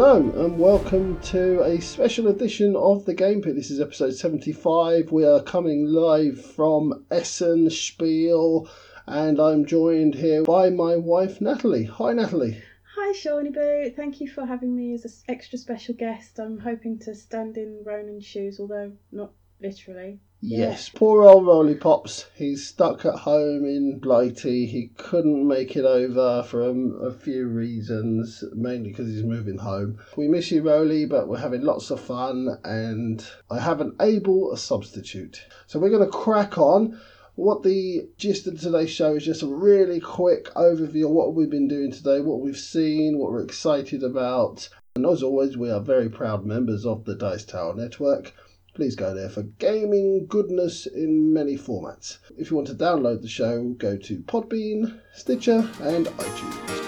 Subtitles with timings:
[0.00, 0.14] Hello
[0.44, 3.56] and welcome to a special edition of the Game Pit.
[3.56, 5.10] This is episode 75.
[5.10, 8.70] We are coming live from Essen Spiel
[9.08, 11.86] and I'm joined here by my wife Natalie.
[11.86, 12.62] Hi Natalie.
[12.94, 13.90] Hi, Shawnee Boo.
[13.96, 16.38] Thank you for having me as an extra special guest.
[16.38, 20.20] I'm hoping to stand in Ronan's shoes, although not literally.
[20.40, 22.26] Yes, poor old Roly Pops.
[22.36, 24.66] He's stuck at home in Blighty.
[24.66, 26.72] He couldn't make it over for a,
[27.08, 29.98] a few reasons, mainly because he's moving home.
[30.16, 34.56] We miss you, Roly, but we're having lots of fun, and I have an able
[34.56, 35.44] substitute.
[35.66, 37.00] So we're going to crack on.
[37.34, 41.50] What the gist of today's show is just a really quick overview of what we've
[41.50, 44.68] been doing today, what we've seen, what we're excited about.
[44.94, 48.34] And as always, we are very proud members of the Dice Tower Network
[48.78, 52.18] please go there for gaming goodness in many formats.
[52.38, 56.84] If you want to download the show, go to Podbean, Stitcher, and iTunes.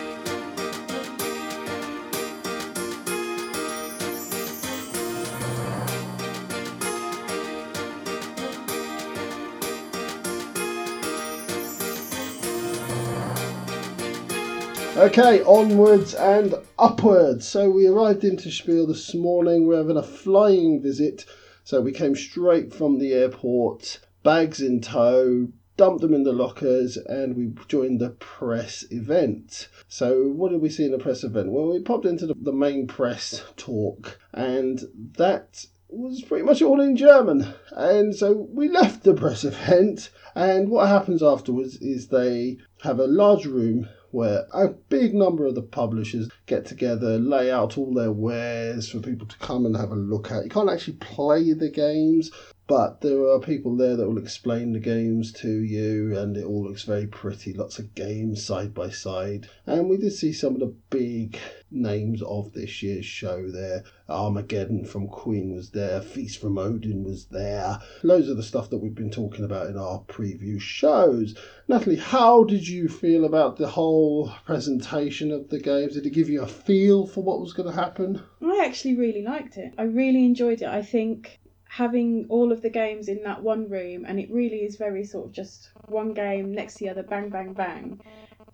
[14.97, 17.49] Okay, onwards and upwards.
[17.49, 19.67] So we arrived into Spiel this morning.
[19.67, 21.25] We're having a flying visit
[21.71, 26.97] so we came straight from the airport, bags in tow, dumped them in the lockers,
[26.97, 29.69] and we joined the press event.
[29.87, 31.53] So, what did we see in the press event?
[31.53, 34.81] Well, we popped into the, the main press talk, and
[35.17, 37.55] that was pretty much all in German.
[37.71, 43.07] And so we left the press event, and what happens afterwards is they have a
[43.07, 48.13] large room where a big number of the publishers get together, lay out all their
[48.13, 50.45] wares for people to come and have a look at.
[50.45, 52.31] You can't actually play the games,
[52.71, 56.63] but there are people there that will explain the games to you, and it all
[56.63, 57.53] looks very pretty.
[57.53, 59.49] Lots of games side by side.
[59.67, 61.37] And we did see some of the big
[61.73, 63.83] names of this year's show there.
[64.09, 67.81] Armageddon from Queen was there, Feast from Odin was there.
[68.05, 71.37] Loads of the stuff that we've been talking about in our preview shows.
[71.67, 75.95] Natalie, how did you feel about the whole presentation of the games?
[75.95, 78.23] Did it give you a feel for what was going to happen?
[78.41, 79.75] I actually really liked it.
[79.77, 80.69] I really enjoyed it.
[80.69, 81.40] I think
[81.71, 85.27] having all of the games in that one room and it really is very sort
[85.27, 88.01] of just one game next to the other bang bang bang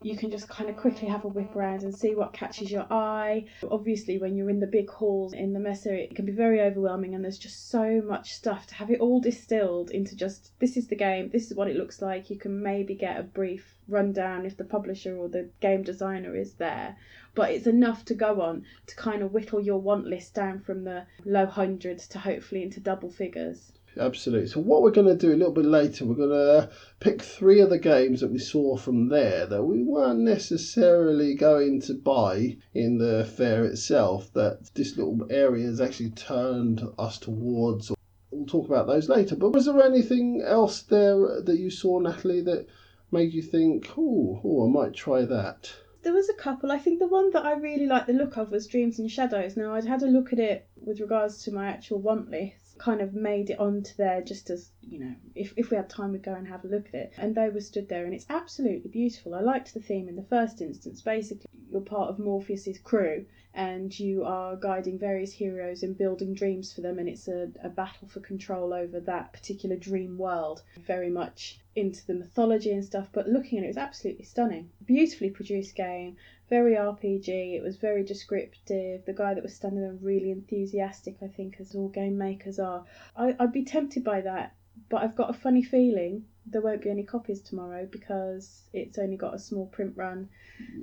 [0.02, 2.86] you can just kind of quickly have a whip around and see what catches your
[2.92, 3.46] eye.
[3.68, 7.14] Obviously, when you're in the big halls in the Messe, it can be very overwhelming,
[7.14, 10.86] and there's just so much stuff to have it all distilled into just this is
[10.88, 12.30] the game, this is what it looks like.
[12.30, 16.54] You can maybe get a brief rundown if the publisher or the game designer is
[16.54, 16.96] there,
[17.34, 20.84] but it's enough to go on to kind of whittle your want list down from
[20.84, 23.72] the low hundreds to hopefully into double figures.
[23.98, 24.48] Absolutely.
[24.48, 26.70] So what we're going to do a little bit later, we're going to uh,
[27.00, 31.80] pick three of the games that we saw from there that we weren't necessarily going
[31.82, 34.30] to buy in the fair itself.
[34.34, 37.90] That this little area has actually turned us towards.
[38.30, 39.34] We'll talk about those later.
[39.34, 42.66] But was there anything else there that you saw, Natalie, that
[43.10, 45.72] made you think, oh, oh, I might try that?
[46.06, 46.70] there was a couple.
[46.70, 49.56] I think the one that I really liked the look of was Dreams and Shadows.
[49.56, 53.00] Now, I'd had a look at it with regards to my actual want list, kind
[53.00, 56.22] of made it onto there just as, you know, if, if we had time, we'd
[56.22, 57.12] go and have a look at it.
[57.18, 59.34] And they were stood there, and it's absolutely beautiful.
[59.34, 61.02] I liked the theme in the first instance.
[61.02, 66.72] Basically, you're part of Morpheus's crew, and you are guiding various heroes and building dreams
[66.72, 70.62] for them, and it's a, a battle for control over that particular dream world.
[70.86, 74.70] Very much into the mythology and stuff, but looking at it, it was absolutely stunning.
[74.84, 76.16] Beautifully produced game,
[76.48, 79.04] very RPG, it was very descriptive.
[79.04, 82.84] The guy that was standing there really enthusiastic, I think, as all game makers are.
[83.16, 84.54] I, I'd be tempted by that,
[84.88, 89.16] but I've got a funny feeling there won't be any copies tomorrow because it's only
[89.16, 90.28] got a small print run,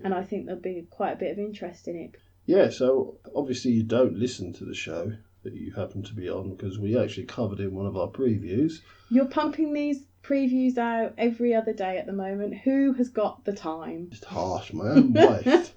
[0.03, 2.16] and I think there'll be quite a bit of interest in it.
[2.45, 5.13] Yeah, so obviously you don't listen to the show
[5.44, 8.80] that you happen to be on because we actually covered in one of our previews.
[9.10, 12.56] You're pumping these previews out every other day at the moment.
[12.56, 14.10] Who has got the time?
[14.10, 15.74] Just harsh, my own wife.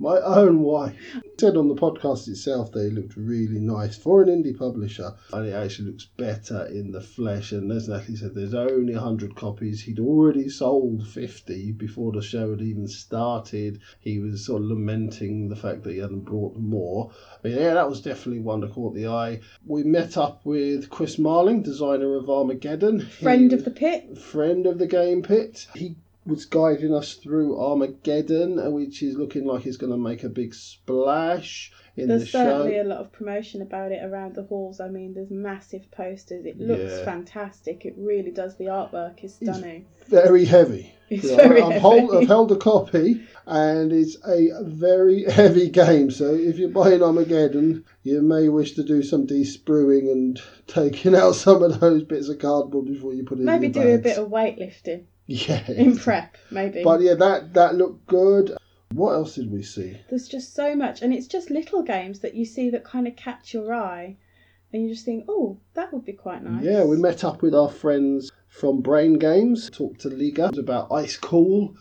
[0.00, 0.96] My own wife.
[1.38, 5.52] Said on the podcast itself they looked really nice for an indie publisher, and it
[5.52, 7.52] actually looks better in the flesh.
[7.52, 9.82] And as Natalie said, there's only 100 copies.
[9.82, 13.80] He'd already sold 50 before the show had even started.
[14.00, 17.12] He was sort of lamenting the fact that he hadn't brought more.
[17.42, 19.40] But yeah, that was definitely one that caught the eye.
[19.66, 24.66] We met up with Chris Marling, designer of Armageddon, friend he, of the pit, friend
[24.66, 25.66] of the game pit.
[25.74, 30.28] He was guiding us through Armageddon, which is looking like it's going to make a
[30.28, 32.38] big splash in there's the show.
[32.38, 34.80] There's certainly a lot of promotion about it around the halls.
[34.80, 36.44] I mean, there's massive posters.
[36.44, 37.04] It looks yeah.
[37.04, 37.84] fantastic.
[37.84, 38.56] It really does.
[38.56, 39.86] The artwork is stunning.
[40.00, 40.94] It's very heavy.
[41.10, 42.14] It's Yeah, very I've, hold.
[42.14, 46.08] I've held a copy, and it's a very heavy game.
[46.12, 51.34] So if you're buying Armageddon, you may wish to do some de-spruing and taking out
[51.34, 53.98] some of those bits of cardboard before you put it Maybe in do your a
[53.98, 55.70] bit of weightlifting yeah.
[55.70, 56.82] in prep, maybe.
[56.82, 58.56] But yeah, that that looked good.
[58.92, 59.96] What else did we see?
[60.08, 63.14] There's just so much, and it's just little games that you see that kind of
[63.14, 64.16] catch your eye,
[64.72, 66.64] and you just think, oh, that would be quite nice.
[66.64, 71.16] Yeah, we met up with our friends from Brain Games, talked to Liga about Ice
[71.16, 71.76] Cool.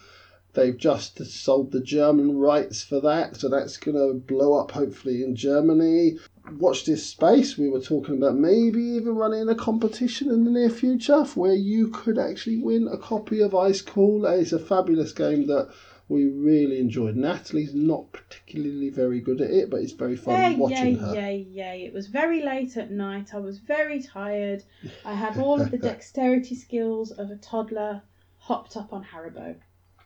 [0.53, 5.23] They've just sold the German rights for that, so that's going to blow up hopefully
[5.23, 6.17] in Germany.
[6.57, 7.57] Watch this space.
[7.57, 11.89] We were talking about maybe even running a competition in the near future where you
[11.89, 14.25] could actually win a copy of Ice Cool.
[14.25, 15.69] It's a fabulous game that
[16.07, 17.15] we really enjoyed.
[17.15, 21.13] Natalie's not particularly very good at it, but it's very fun Yay, watching yay, her.
[21.15, 21.85] yay, yay.
[21.85, 23.33] It was very late at night.
[23.33, 24.63] I was very tired.
[25.05, 28.01] I have all of the dexterity skills of a toddler
[28.39, 29.55] hopped up on Haribo.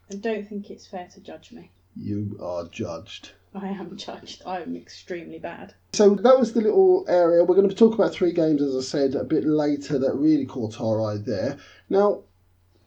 [0.10, 1.72] And don't think it's fair to judge me.
[1.96, 3.32] You are judged.
[3.56, 4.42] I am judged.
[4.46, 5.76] I am extremely bad.
[5.94, 7.44] So that was the little area.
[7.44, 10.46] We're going to talk about three games, as I said, a bit later that really
[10.46, 11.58] caught our eye there.
[11.90, 12.24] Now,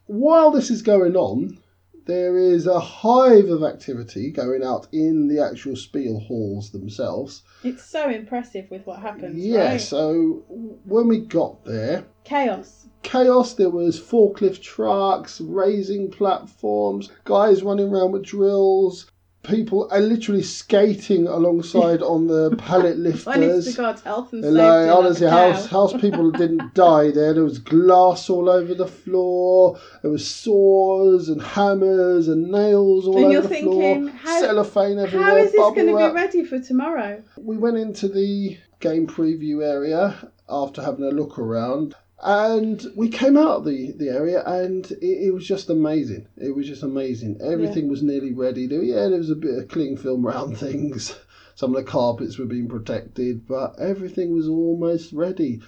[0.06, 1.58] while this is going on,
[2.06, 7.42] there is a hive of activity going out in the actual Spiel halls themselves.
[7.64, 9.36] It's so impressive with what happens.
[9.44, 9.80] Yeah, right?
[9.80, 10.44] so
[10.84, 12.86] when we got there, Chaos.
[13.02, 13.54] chaos.
[13.54, 19.10] There was forklift trucks, raising platforms, guys running around with drills,
[19.46, 23.26] people are literally skating alongside on the pallet lifters.
[23.26, 24.56] Honest to health and safety.
[24.58, 27.32] like, honestly, house house people didn't die there.
[27.34, 29.78] There was glass all over the floor.
[30.02, 34.16] There was saws and hammers and nails all And over the thinking, floor.
[34.19, 35.25] how- Cellophane everywhere.
[35.28, 37.22] How is this going to be ready for tomorrow?
[37.38, 41.94] We went into the game preview area after having a look around.
[42.22, 46.28] And we came out of the, the area and it, it was just amazing.
[46.36, 47.40] It was just amazing.
[47.42, 48.66] Everything was nearly ready.
[48.66, 51.14] There, yeah, there was a bit of cling film around things.
[51.54, 55.60] Some of the carpets were being protected, but everything was almost ready.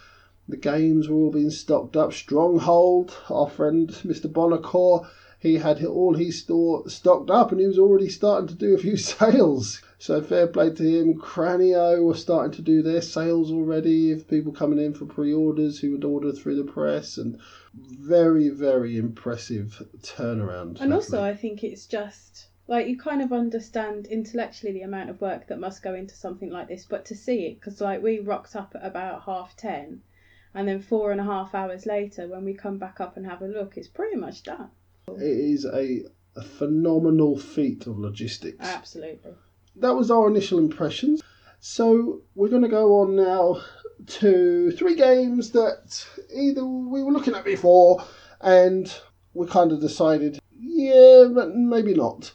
[0.49, 2.15] The games were all being stocked up.
[2.15, 4.33] Stronghold, our friend Mr.
[4.33, 5.07] Buonocore,
[5.39, 8.79] he had all his store stocked up and he was already starting to do a
[8.79, 9.83] few sales.
[10.01, 11.19] So fair play to him.
[11.19, 15.91] Cranio were starting to do their sales already of people coming in for pre-orders who
[15.93, 17.41] would order through the press and
[17.75, 20.81] very, very impressive turnaround.
[20.81, 21.23] And also.
[21.23, 25.59] I think it's just like you kind of understand intellectually the amount of work that
[25.59, 28.77] must go into something like this, but to see it, because like we rocked up
[28.77, 30.03] at about half ten,
[30.55, 33.43] and then four and a half hours later, when we come back up and have
[33.43, 34.71] a look, it's pretty much done.
[35.09, 36.05] it is a,
[36.37, 38.59] a phenomenal feat of logistics.
[38.61, 39.33] Absolutely.
[39.81, 41.23] That was our initial impressions.
[41.61, 43.63] So we're going to go on now
[44.07, 48.05] to three games that either we were looking at before
[48.41, 48.93] and
[49.35, 52.33] we kind of decided, yeah, but maybe not.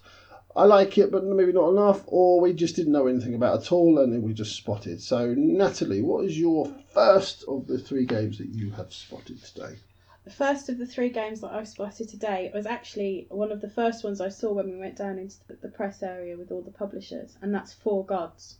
[0.55, 3.71] I like it, but maybe not enough, or we just didn't know anything about at
[3.71, 5.01] all and then we just spotted.
[5.01, 9.77] So, Natalie, what is your first of the three games that you have spotted today?
[10.23, 13.69] The first of the three games that I've spotted today was actually one of the
[13.69, 16.71] first ones I saw when we went down into the, press area with all the
[16.71, 18.59] publishers, and that's Four Gods.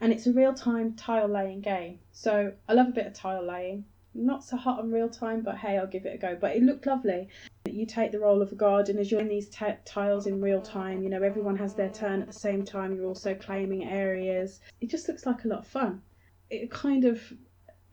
[0.00, 1.98] And it's a real time tile laying game.
[2.12, 3.86] So I love a bit of tile laying.
[4.14, 6.36] Not so hot on real time, but hey, I'll give it a go.
[6.40, 7.28] But it looked lovely.
[7.68, 10.40] You take the role of a guard, and as you're in these t- tiles in
[10.40, 12.94] real time, you know, everyone has their turn at the same time.
[12.94, 14.60] You're also claiming areas.
[14.80, 16.02] It just looks like a lot of fun.
[16.50, 17.32] It kind of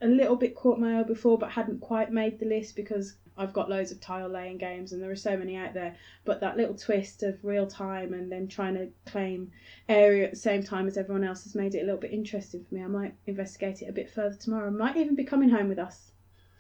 [0.02, 3.54] a little bit caught my eye before, but hadn't quite made the list because I've
[3.54, 5.96] got loads of tile laying games and there are so many out there.
[6.26, 9.52] But that little twist of real time and then trying to claim
[9.88, 12.66] area at the same time as everyone else has made it a little bit interesting
[12.66, 12.84] for me.
[12.84, 14.68] I might investigate it a bit further tomorrow.
[14.68, 16.12] I might even be coming home with us.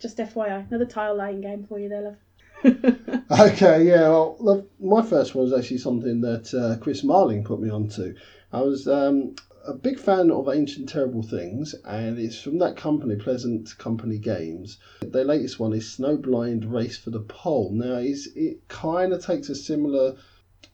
[0.01, 2.17] Just FYI, another tile laying game for you there, love.
[3.39, 4.09] Okay, yeah.
[4.09, 8.15] Well, look, my first one was actually something that uh, Chris Marling put me onto.
[8.51, 13.15] I was um, a big fan of Ancient Terrible Things, and it's from that company,
[13.15, 14.79] Pleasant Company Games.
[15.01, 17.71] Their latest one is Snowblind Race for the Pole.
[17.71, 20.15] Now, it kind of takes a similar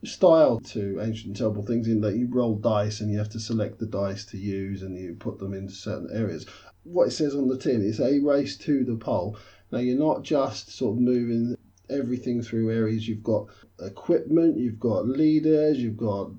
[0.04, 3.80] style to Ancient Terrible Things in that you roll dice and you have to select
[3.80, 6.46] the dice to use and you put them into certain areas.
[6.84, 9.38] What it says on the tin is a race to the pole.
[9.72, 11.58] Now, you're not just sort of moving
[11.90, 13.08] everything through areas.
[13.08, 13.48] You've got
[13.82, 16.32] equipment, you've got leaders, you've got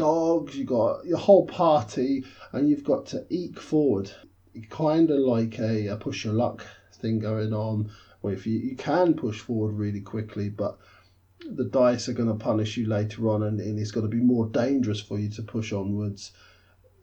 [0.00, 4.10] dogs, you've got your whole party, and you've got to eke forward.
[4.68, 7.90] Kind of like a, a push your luck thing going on,
[8.20, 10.78] where if you, you can push forward really quickly, but
[11.46, 14.22] the dice are going to punish you later on, and, and it's going to be
[14.22, 16.32] more dangerous for you to push onwards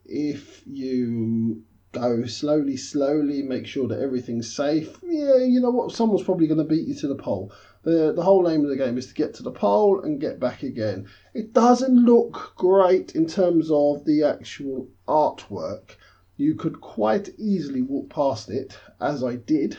[0.04, 1.62] if you
[1.92, 4.98] go slowly, slowly, make sure that everything's safe.
[5.02, 5.92] Yeah, you know what?
[5.92, 7.52] Someone's probably going to beat you to the pole.
[7.82, 10.40] The, the whole aim of the game is to get to the pole and get
[10.40, 11.08] back again.
[11.34, 15.96] It doesn't look great in terms of the actual artwork.
[16.36, 19.76] You could quite easily walk past it, as I did,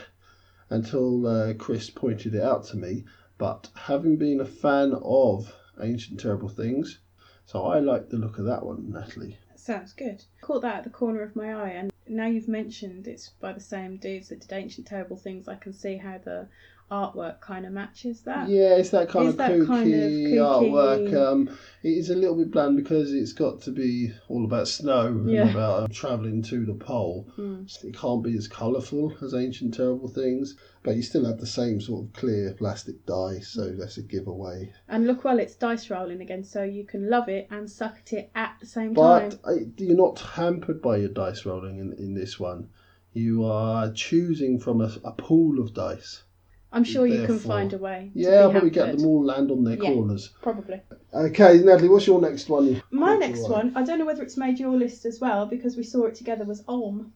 [0.68, 3.04] until uh, Chris pointed it out to me.
[3.38, 6.98] But having been a fan of Ancient Terrible Things,
[7.46, 9.38] so I like the look of that one, Natalie.
[9.48, 10.24] That sounds good.
[10.40, 13.60] Caught that at the corner of my eye, and now you've mentioned it's by the
[13.60, 15.48] same dudes that did Ancient Terrible Things.
[15.48, 16.48] I can see how the
[16.90, 18.48] artwork kind of matches that.
[18.48, 21.14] Yeah, it's that kind of that kooky, kind of kooky- artwork.
[21.32, 21.48] Um,
[21.82, 25.42] it is a little bit bland because it's got to be all about snow Yeah.
[25.42, 27.30] and about um, travelling to the pole.
[27.38, 27.84] Mm.
[27.84, 31.80] It can't be as colourful as Ancient Terrible Things, but you still have the same
[31.80, 34.72] sort of clear plastic dice, so that's a giveaway.
[34.88, 38.12] And look, well, it's dice rolling again, so you can love it and suck at
[38.12, 39.30] it at the same time.
[39.44, 42.68] But you're not hampered by your dice rolling in, in this one.
[43.12, 46.22] You are choosing from a, a pool of dice.
[46.72, 48.10] I'm sure you can therefore- find a way.
[48.14, 49.00] to Yeah, be I'll probably get hampered.
[49.00, 49.92] them all land on their Yeah.
[49.92, 50.30] corners.
[50.40, 50.80] Probably.
[51.12, 52.80] Okay, Natalie, what's your next one?
[52.90, 55.46] My What's next your one, I don't know whether it's made your list as well
[55.46, 57.12] because we saw it together, was Ulm.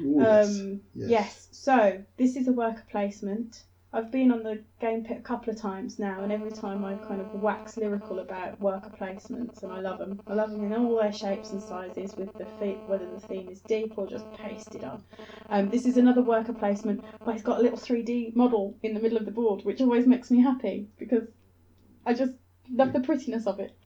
[0.00, 0.60] Ooh, yes.
[0.60, 1.10] Um, yes.
[1.10, 1.48] yes.
[1.52, 3.62] So this is a worker placement.
[3.94, 6.94] I've been on the game pit a couple of times now, and every time I
[6.94, 10.18] kind of wax lyrical about worker placements, and I love them.
[10.26, 13.50] I love them in all their shapes and sizes, with the fe- whether the theme
[13.50, 15.04] is deep or just pasted on.
[15.50, 19.00] Um, this is another worker placement, but it's got a little 3D model in the
[19.00, 21.28] middle of the board, which always makes me happy because
[22.06, 22.32] I just
[22.70, 23.76] love the prettiness of it.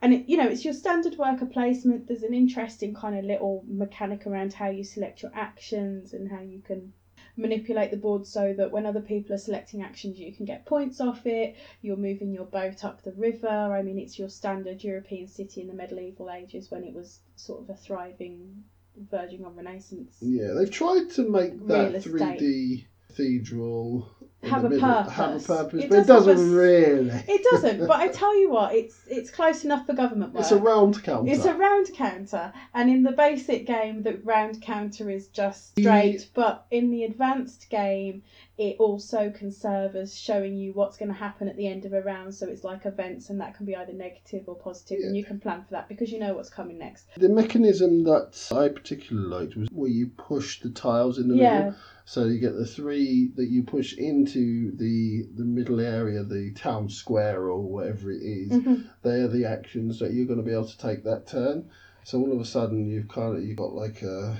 [0.00, 2.08] And it, you know, it's your standard worker placement.
[2.08, 6.40] There's an interesting kind of little mechanic around how you select your actions and how
[6.40, 6.94] you can
[7.36, 11.00] manipulate the board so that when other people are selecting actions, you can get points
[11.00, 11.56] off it.
[11.82, 13.48] You're moving your boat up the river.
[13.48, 17.62] I mean, it's your standard European city in the medieval ages when it was sort
[17.62, 18.64] of a thriving,
[19.10, 20.16] verging on Renaissance.
[20.20, 22.40] Yeah, they've tried to make that Real estate.
[22.40, 24.08] 3D cathedral
[24.42, 25.46] Have a middle- have a purpose.
[25.46, 27.10] purpose, It but does have a doesn't really.
[27.28, 30.40] It doesn't, but I tell you what, it's it's close enough for government work.
[30.42, 31.30] It's a round counter.
[31.30, 36.28] It's a round counter, and in the basic game, the round counter is just straight.
[36.32, 38.22] But in the advanced game,
[38.60, 41.94] it also can serve as showing you what's going to happen at the end of
[41.94, 42.34] a round.
[42.34, 45.40] So it's like events, and that can be either negative or positive, and you can
[45.40, 47.06] plan for that because you know what's coming next.
[47.16, 51.58] The mechanism that I particularly liked was where you push the tiles in the Yeah.
[51.58, 51.74] middle.
[52.04, 56.90] So you get the three that you push into the the middle area, the town
[56.90, 58.50] square or whatever it is.
[58.50, 58.84] Mhm.
[59.02, 61.70] They're the actions that you're going to be able to take that turn.
[62.04, 64.36] So all of a sudden you've kind of you've got like a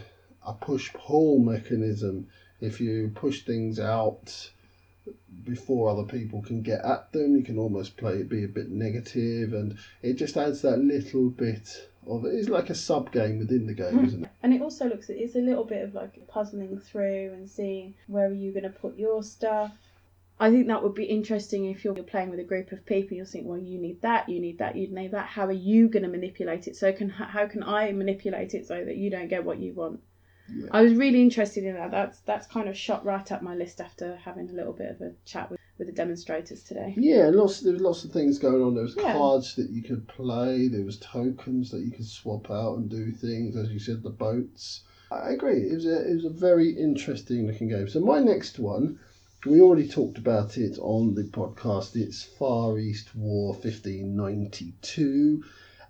[0.46, 2.26] a push pull mechanism.
[2.60, 4.50] If you push things out
[5.44, 9.52] before other people can get at them, you can almost play be a bit negative,
[9.52, 12.24] and it just adds that little bit of.
[12.24, 14.04] It's like a sub game within the game, hmm.
[14.04, 14.30] isn't it?
[14.42, 18.28] And it also looks it's a little bit of like puzzling through and seeing where
[18.28, 19.72] are you going to put your stuff.
[20.42, 23.14] I think that would be interesting if you're playing with a group of people.
[23.14, 25.26] You'll think, well, you need that, you need that, you need that.
[25.26, 26.76] How are you going to manipulate it?
[26.76, 30.00] So can how can I manipulate it so that you don't get what you want?
[30.54, 30.68] Yeah.
[30.72, 31.90] I was really interested in that.
[31.90, 35.00] That's that's kind of shot right up my list after having a little bit of
[35.00, 36.94] a chat with, with the demonstrators today.
[36.96, 38.74] Yeah, lots there was lots of things going on.
[38.74, 39.12] There was Yeah.
[39.12, 40.68] cards that you could play.
[40.68, 43.56] There was tokens that you could swap out and do things.
[43.56, 44.82] As you said, the boats.
[45.12, 45.62] I agree.
[45.62, 47.88] It was a it was a very interesting looking game.
[47.88, 48.98] So my next one,
[49.46, 51.96] we already talked about it on the podcast.
[51.96, 55.42] It's Far East War fifteen ninety two.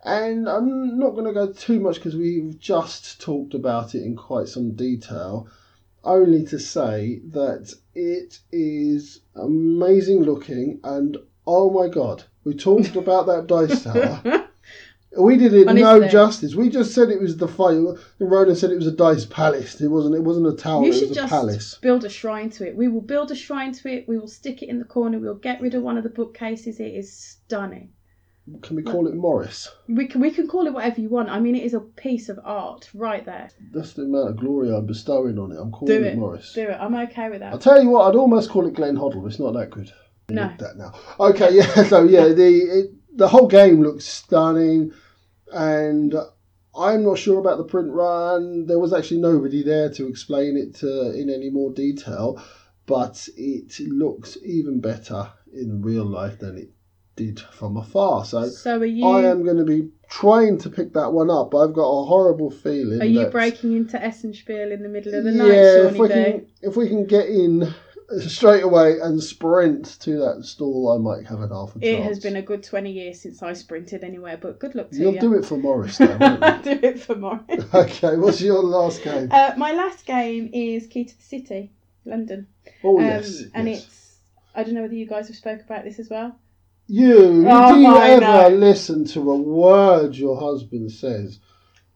[0.04, 4.16] And I'm not going to go too much because we've just talked about it in
[4.16, 5.48] quite some detail.
[6.02, 13.26] Only to say that it is amazing looking and oh my god, we talked about
[13.26, 14.46] that dice tower.
[15.18, 16.54] We did it no justice.
[16.54, 17.98] We just said it was the file.
[18.20, 19.80] Ronan said it was a dice palace.
[19.80, 20.14] It wasn't.
[20.14, 20.84] It wasn't a tower.
[20.84, 21.78] You it should was a just palace.
[21.82, 22.76] build a shrine to it.
[22.76, 24.08] We will build a shrine to it.
[24.08, 25.18] We will stick it in the corner.
[25.18, 26.78] We'll get rid of one of the bookcases.
[26.78, 27.90] It is stunning.
[28.62, 29.68] Can we call it Morris?
[29.88, 31.28] We can we can call it whatever you want.
[31.28, 33.50] I mean, it is a piece of art right there.
[33.72, 35.58] That's the amount of glory I'm bestowing on it.
[35.60, 36.18] I'm calling Do it, it.
[36.18, 36.52] Morris.
[36.54, 36.76] Do it.
[36.80, 37.52] I'm okay with that.
[37.52, 38.08] I'll tell you what.
[38.08, 39.26] I'd almost call it Glenn Hoddle.
[39.26, 39.92] It's not that good.
[40.30, 40.48] I No.
[40.48, 40.92] need That now.
[41.20, 41.54] Okay.
[41.56, 41.84] Yeah.
[41.84, 44.92] So yeah, the it, the whole game looks stunning,
[45.52, 46.14] and
[46.76, 48.66] I'm not sure about the print run.
[48.66, 52.42] There was actually nobody there to explain it to, in any more detail,
[52.86, 56.70] but it looks even better in real life than it
[57.20, 58.24] did from afar.
[58.24, 59.06] So So are you?
[59.06, 62.04] I am going to be trying to pick that one up, but I've got a
[62.06, 63.00] horrible feeling.
[63.00, 66.08] Are you that- breaking into Essenspiel in the middle of the yeah, night, if we
[66.08, 67.72] can if we can get in
[68.26, 71.84] straight away and sprint to that stall, I might have an half a chance.
[71.84, 74.96] It has been a good 20 years since I sprinted anywhere, but good luck to
[74.96, 75.20] You'll you.
[75.20, 76.62] do it for Morris, though, you?
[76.64, 77.40] do it for more.
[77.74, 79.28] okay, what's your last game?
[79.30, 81.70] Uh, my last game is Key to the City,
[82.04, 82.46] London.
[82.82, 83.44] Oh, Um, yes.
[83.54, 83.84] and yes.
[83.84, 84.16] it's,
[84.56, 86.36] I don't know whether you guys have spoke about this as well.
[86.92, 88.48] You, Oh, do you I ever know.
[88.56, 91.38] listen to a word your husband says?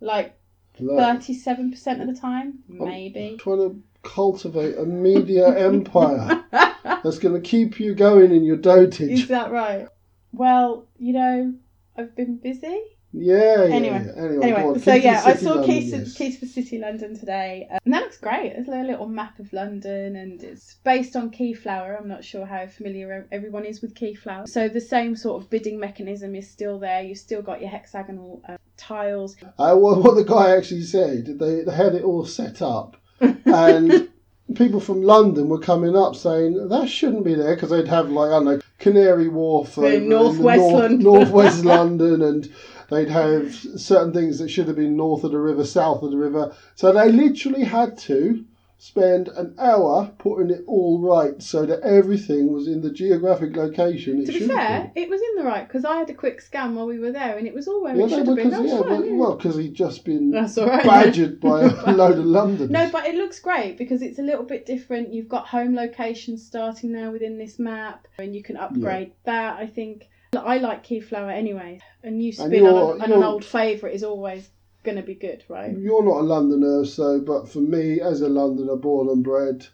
[0.00, 0.36] Like
[0.78, 2.86] Like, 37% of the time, Oh.
[2.86, 3.36] maybe.
[3.40, 9.10] trying to cultivate a media empire that's going to keep you going in your dotage.
[9.10, 9.88] Is that right?
[10.32, 11.54] Well, you know,
[11.96, 12.80] I've been busy.
[13.16, 13.75] Yeah, yeah.
[13.75, 14.23] Anyway, yeah.
[14.23, 16.14] Anyway, Anyway, on, so yeah, I saw London, Keys to, yes.
[16.14, 18.52] Keys to City London today, uh, and that looks great.
[18.52, 21.97] It's like a little map of London, and it's based on Keyflower.
[21.99, 24.49] I'm not sure how familiar everyone is with Keyflower.
[24.49, 27.02] So the same sort of bidding mechanism is still there.
[27.02, 29.37] You've still got your hexagonal uh, tiles.
[29.59, 34.09] Uh, what, what the guy actually said, they, they had it all set up, and
[34.56, 38.28] people from London were coming up saying that shouldn't be there because they'd have like
[38.28, 40.99] I don't know Canary Wharf in North West north, London.
[41.00, 42.52] northwest London, and
[42.94, 46.16] they'd have certain things that should have been north of the river, south of the
[46.16, 46.54] river.
[46.74, 48.44] So they literally had to
[48.76, 54.20] spend an hour putting it all right so that everything was in the geographic location.
[54.20, 56.74] It To be fair, it was in the right because I had a quick scan
[56.74, 58.50] while we were there, and it was all where Yeah, it should have been.
[58.50, 59.12] That's yeah, fine, but- yeah.
[59.16, 60.84] well, because he'd just been That's all right.
[60.84, 62.68] badgered by a load of Londoners.
[62.70, 65.12] No, but it looks great because it's a little bit different.
[65.14, 69.56] You've got home locations starting now within this map, and you can upgrade that.
[69.58, 71.80] I think I like Keyflower anyway.
[72.02, 74.48] A new spin on, a, on an old favourite is always
[74.82, 75.76] going to be good, right?
[75.76, 79.66] You're not a Londoner, so but for me, as a Londoner, born and bred,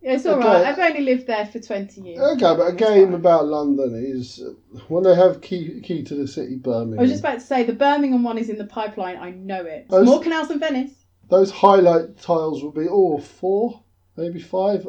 [0.00, 0.64] It's all right.
[0.66, 2.20] I've only lived there for twenty years.
[2.20, 2.56] okay.
[2.56, 4.42] But a game about London is
[4.88, 6.98] when they have key key to the city, Birmingham.
[6.98, 9.16] I was just about to say the Birmingham one is in the pipeline.
[9.18, 9.88] I know it.
[9.88, 10.92] Those- More canals than Venice.
[11.28, 13.82] Those highlight tiles will be all oh four,
[14.16, 14.86] maybe five.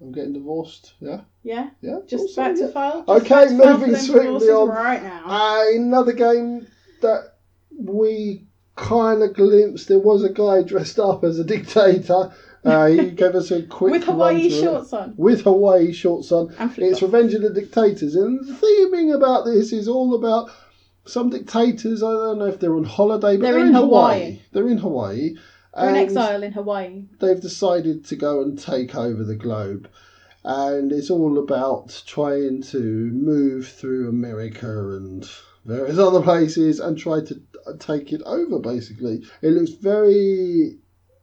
[0.00, 0.94] I'm getting divorced.
[1.00, 1.98] Yeah, Yeah, yeah.
[2.06, 3.04] just about to file.
[3.08, 4.68] Okay, just about to file moving swiftly on.
[4.68, 5.22] right now.
[5.24, 6.66] Uh, another game
[7.00, 7.36] that
[7.78, 8.46] we
[8.76, 9.88] kind of glimpsed.
[9.88, 12.32] There was a guy dressed up as a dictator.
[12.64, 14.62] Uh, he gave us a quick With Hawaii through it.
[14.62, 16.54] shorts on With Hawaii shorts on.
[16.78, 20.50] It's Revenge of the Dictators, and the theming about this is all about
[21.06, 22.02] some dictators.
[22.02, 24.18] I don't know if they're on holiday, but They're they're, in in Hawaii.
[24.20, 24.40] Hawaii.
[24.52, 25.36] They're in Hawaii.
[25.76, 27.04] They're in exile in Hawaii.
[27.18, 29.88] They've decided to go and take over the globe,
[30.44, 35.28] and it's all about trying to move through America and
[35.64, 37.40] various other places and try to
[37.78, 38.58] take it over.
[38.58, 40.78] Basically, it looks very,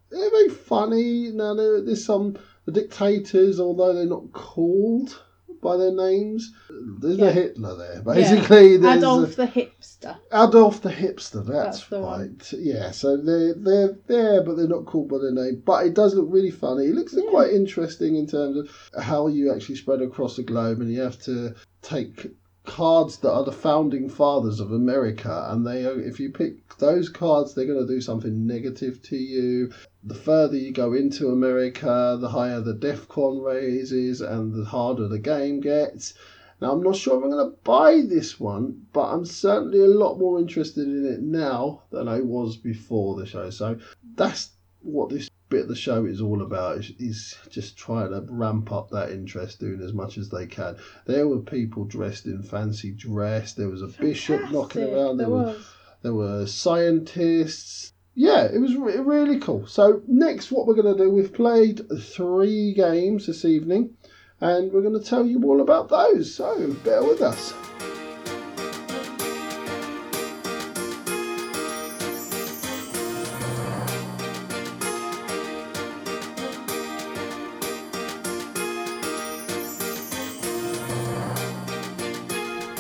[0.10, 1.32] very funny.
[1.32, 5.22] Now there, there's some the dictators, although they're not called
[5.62, 6.52] by their names.
[7.00, 7.32] There's Yeah.
[7.32, 8.02] Hitler there.
[8.02, 10.18] Basically, there's Adolf the hipster.
[10.32, 11.46] Adolf the hipster.
[11.46, 12.54] That's, That's right.
[12.54, 12.92] Yeah.
[12.92, 15.62] So they're they're there, but they're not called by their name.
[15.66, 16.86] But it does look really funny.
[16.88, 17.30] It looks Yeah.
[17.30, 21.20] quite interesting in terms of how you actually spread across the globe, and you have
[21.24, 22.28] to take
[22.66, 27.54] cards that are the founding fathers of America, and they if you pick those cards,
[27.54, 29.72] they're going to do something negative to you.
[30.04, 35.20] The further you go into America, the higher the DEFCON raises, and the harder the
[35.20, 36.14] game gets.
[36.62, 39.88] Now, I'm not sure if I'm going to buy this one, but I'm certainly a
[39.88, 43.50] lot more interested in it now than I was before the show.
[43.50, 43.80] So
[44.16, 48.26] that's what this bit of the show is all about is, is just trying to
[48.30, 50.78] ramp up that interest doing as much as they can.
[51.06, 53.54] There were people dressed in fancy dress.
[53.54, 55.18] There was a bishop knocking around.
[55.18, 55.56] There there, were,
[56.02, 57.94] there were scientists.
[58.16, 59.68] Yeah it was re- really cool.
[59.68, 63.96] So next what we're going to do we've played three games this evening
[64.40, 66.34] and we're going to tell you all about those.
[66.34, 67.54] So bear with us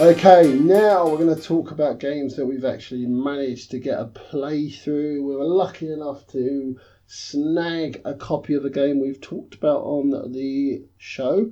[0.01, 4.05] Okay, now we're going to talk about games that we've actually managed to get a
[4.05, 5.23] playthrough.
[5.23, 10.31] We were lucky enough to snag a copy of a game we've talked about on
[10.31, 11.51] the show.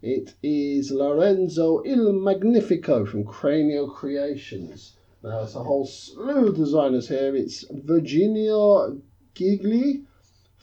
[0.00, 4.94] It is Lorenzo Il Magnifico from Cranio Creations.
[5.24, 7.34] Now, it's a whole slew of designers here.
[7.34, 9.02] It's Virginio
[9.34, 10.04] Gigli,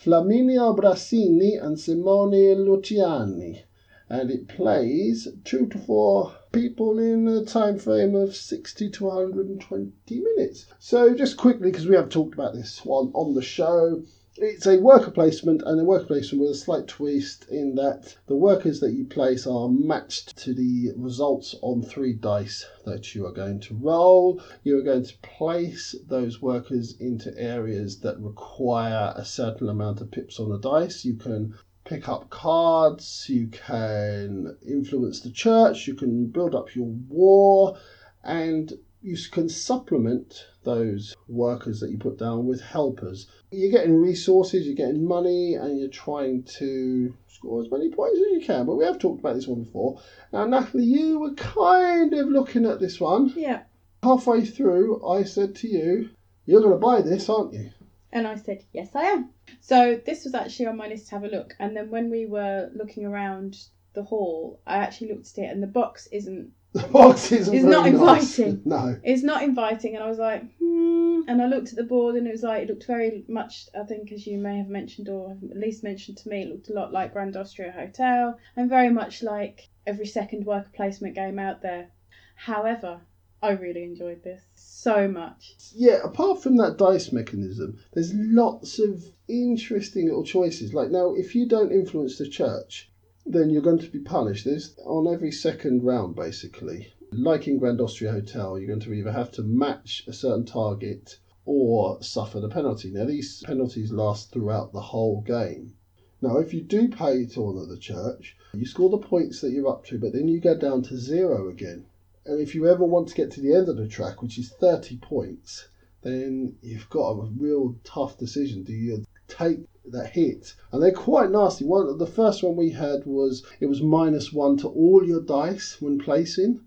[0.02, 3.64] Flaminia Brasini, and Simone Luciani
[4.08, 9.92] and it plays two to four people in a time frame of 60 to 120
[10.10, 10.66] minutes.
[10.80, 14.04] So, just quickly, because we have talked about this one on the show,
[14.38, 18.36] it's a worker placement and a worker placement with a slight twist in that the
[18.36, 23.32] workers that you place are matched to the results on three dice that you are
[23.32, 24.42] going to roll.
[24.64, 30.12] You are going to place those workers into areas that require a certain amount of
[30.12, 31.04] pips on the dice.
[31.04, 31.54] You can
[31.86, 37.78] pick up cards, you can influence the church, you can build up your war,
[38.24, 43.28] and you can supplement those workers that you put down with helpers.
[43.52, 48.32] You're getting resources, you're getting money, and you're trying to score as many points as
[48.32, 48.66] you can.
[48.66, 50.02] But we have talked about this one before.
[50.34, 53.32] Now, Natalie, you were kind of looking at this one.
[53.36, 53.62] Yeah.
[54.02, 56.10] Halfway through, I said to you,
[56.48, 57.72] You're going to buy this, aren't you?
[58.12, 59.30] And I said, Yes, I am.
[59.62, 61.56] So this was actually on my list to have a look.
[61.60, 63.58] And then when we were looking around
[63.94, 66.52] the hall, I actually looked at it, and the box isn't.
[66.74, 68.38] The box isn't It's very not nice.
[68.38, 68.62] inviting.
[68.66, 69.00] No.
[69.04, 71.22] It's not inviting, and I was like, hmm.
[71.28, 73.68] And I looked at the board, and it was like it looked very much.
[73.80, 76.50] I think, as you may have mentioned, or have at least mentioned to me, it
[76.50, 81.16] looked a lot like Grand Austria Hotel, and very much like every second worker placement
[81.16, 81.88] game out there.
[82.36, 83.02] However,
[83.42, 84.42] I really enjoyed this
[84.86, 85.56] so much.
[85.74, 90.76] Yeah, apart from that dice mechanism, there's lots of interesting little choices.
[90.76, 92.92] Like now, if you don't influence the church,
[93.26, 94.46] then you're going to be punished.
[94.46, 96.94] There's on every second round, basically.
[97.12, 101.18] Like in Grand Austria Hotel, you're going to either have to match a certain target
[101.46, 102.92] or suffer the penalty.
[102.92, 105.74] Now, these penalties last throughout the whole game.
[106.22, 109.68] Now, if you do pay to honour the church, you score the points that you're
[109.68, 111.88] up to, but then you go down to zero again.
[112.28, 114.50] And if you ever want to get to the end of the track, which is
[114.50, 115.68] 30 points,
[116.02, 118.64] then you've got a real tough decision.
[118.64, 119.60] Do you take
[119.92, 120.56] that hit?
[120.72, 121.66] And they're quite nasty.
[121.66, 125.80] One, the first one we had was it was minus one to all your dice
[125.80, 126.62] when placing.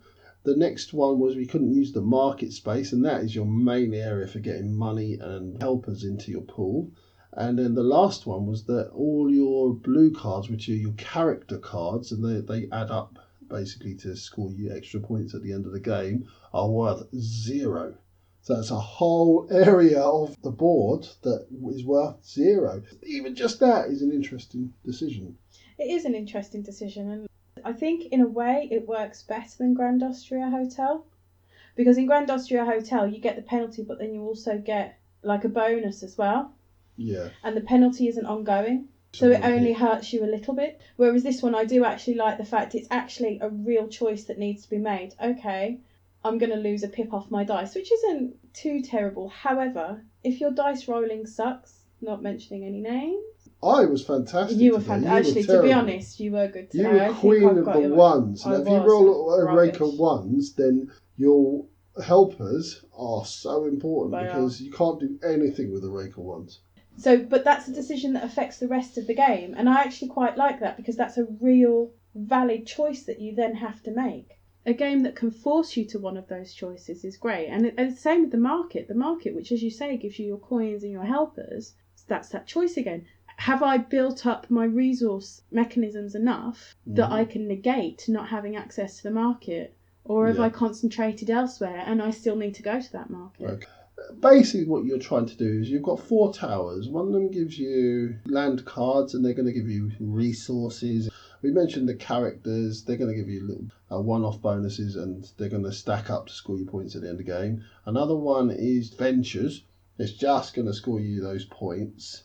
[0.44, 3.92] The next one was we couldn't use the market space, and that is your main
[3.94, 6.90] area for getting money and helpers into your pool.
[7.32, 11.58] And then the last one was that all your blue cards, which are your character
[11.58, 15.66] cards, and they, they add up basically to score you extra points at the end
[15.66, 17.94] of the game, are worth zero.
[18.42, 22.82] So that's a whole area of the board that is worth zero.
[23.02, 25.36] Even just that is an interesting decision.
[25.78, 27.28] It is an interesting decision, and
[27.64, 31.04] I think in a way it works better than Grand Austria Hotel,
[31.76, 35.44] because in Grand Austria Hotel you get the penalty, but then you also get like
[35.44, 36.54] a bonus as well,
[36.96, 37.28] Yeah.
[37.44, 38.88] and the penalty isn't ongoing.
[39.12, 40.80] So it only hurts you a little bit.
[40.96, 44.38] Whereas this one, I do actually like the fact it's actually a real choice that
[44.38, 45.14] needs to be made.
[45.22, 45.78] Okay,
[46.24, 49.28] I'm going to lose a pip off my dice, which isn't too terrible.
[49.28, 53.24] However, if your dice rolling sucks, not mentioning any names,
[53.62, 54.58] I was fantastic.
[54.58, 55.34] you were fantastic.
[55.34, 57.00] You Actually, to be honest, you were good You today.
[57.00, 58.46] I were queen of the you- ones.
[58.46, 61.64] I if you roll a rake of ones, then your
[62.04, 64.24] helpers are so important They are.
[64.26, 66.60] because you can't do anything with a rake of ones.
[66.98, 70.08] So, but that's a decision that affects the rest of the game, and I actually
[70.08, 74.40] quite like that because that's a real valid choice that you then have to make.
[74.66, 77.74] A game that can force you to one of those choices is great, and, it,
[77.78, 78.88] and same with the market.
[78.88, 81.74] The market, which, as you say, gives you your coins and your helpers,
[82.08, 83.06] that's that choice again.
[83.36, 87.12] Have I built up my resource mechanisms enough that Mhm.
[87.12, 89.74] I can negate not having access to the market?
[90.04, 90.44] Or have Yeah.
[90.44, 93.44] I concentrated elsewhere and I still need to go to that market?
[93.44, 93.66] Okay.
[94.20, 96.88] Basically, what you're trying to do is you've got four towers.
[96.88, 101.10] One of them gives you land cards, and they're going to give you resources.
[101.42, 105.48] We mentioned the characters; they're going to give you little uh, one-off bonuses, and they're
[105.48, 107.64] going to stack up to score you points at the end of the game.
[107.86, 109.64] Another one is ventures;
[109.98, 112.22] it's just going to score you those points.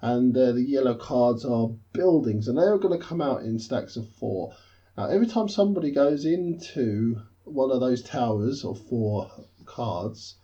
[0.00, 3.96] And uh, the yellow cards are buildings, and they're going to come out in stacks
[3.96, 4.54] of four.
[4.98, 9.30] Now, every time somebody goes into one of those towers or four
[9.64, 10.34] cards,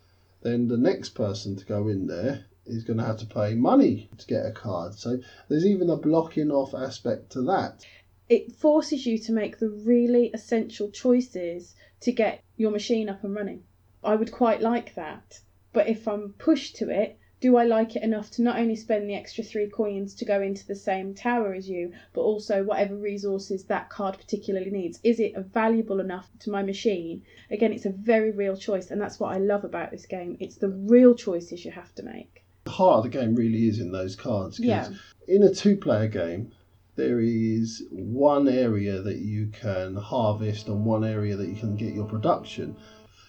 [0.42, 4.08] then the next person to go in there is going to have to pay money
[4.18, 4.94] to get a card.
[4.94, 7.84] So there's even a blocking off aspect to that.
[8.28, 13.34] it forces you to make the really essential choices to get your machine up and
[13.34, 13.62] running.
[14.04, 15.40] I would quite like that.
[15.72, 19.08] But if I'm pushed to it, do I like it enough to not only spend
[19.08, 22.96] the extra three coins to go into the same tower as you, but also whatever
[22.96, 24.98] resources that card particularly needs?
[25.04, 27.22] Is it valuable enough to my machine?
[27.50, 30.36] Again, it's a very real choice, and that's what I love about this game.
[30.40, 32.42] It's the real choices you have to make.
[32.64, 34.58] The heart of the game really is in those cards.
[34.58, 34.88] Yeah.
[35.28, 36.52] In a two-player game,
[36.96, 41.94] there is one area that you can harvest and one area that you can get
[41.94, 42.76] your production.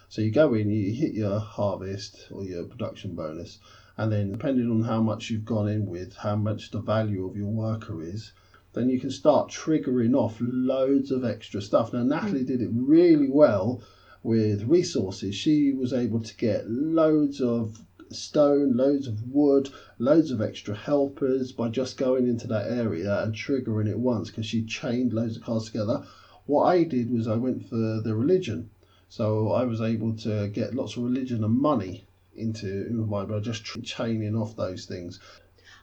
[0.08, 3.60] So you go in, you hit your harvest or your production bonus,
[4.00, 7.36] and then depending on how much you've gone in with, how much the value of
[7.36, 8.32] your worker is,
[8.72, 11.92] then you can start triggering off loads of extra stuff.
[11.92, 12.48] Now Natalie mm.
[12.48, 13.84] did it really well
[14.24, 15.36] with resources.
[15.36, 21.52] She was able to get loads of stone, loads of wood, loads of extra helpers
[21.52, 25.44] by just going into that area and triggering it once because she chained loads of
[25.44, 26.06] cards together.
[26.46, 28.70] What I did was I went for the religion.
[29.10, 32.06] So I was able to get lots of religion and money
[32.40, 35.20] into, into mine by just chaining off those things.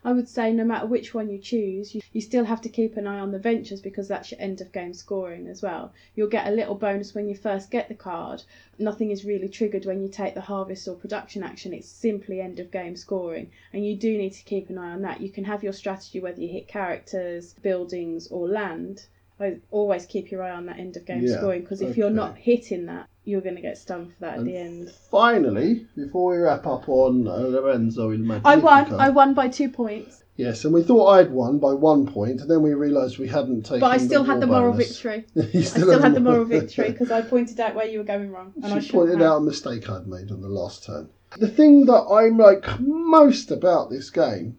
[0.07, 2.97] I would say no matter which one you choose, you, you still have to keep
[2.97, 5.93] an eye on the ventures because that's your end of game scoring as well.
[6.15, 8.45] You'll get a little bonus when you first get the card.
[8.79, 11.73] Nothing is really triggered when you take the harvest or production action.
[11.73, 15.03] It's simply end of game scoring, and you do need to keep an eye on
[15.03, 15.21] that.
[15.21, 19.07] You can have your strategy whether you hit characters, buildings, or land.
[19.41, 22.11] I always keep your eye on that end of game Yeah, scoring because if you're
[22.11, 24.91] not hitting that, you're going to get stung for that at the end.
[25.11, 28.49] Finally, before we wrap up on uh, Lorenzo Il Magnifico.
[28.49, 28.95] I won.
[28.95, 32.51] I won by two points, Yes, and we thought I'd won by one point, and
[32.51, 33.81] then we realised we hadn't taken.
[33.81, 34.89] but I still had the moral bonus.
[34.89, 35.25] victory.
[35.55, 38.53] I still had the moral victory because I pointed out where you were going wrong,
[38.63, 39.31] and I she should pointed have.
[39.33, 41.09] out a mistake I'd made on the last turn.
[41.39, 44.59] The thing that I like most about this game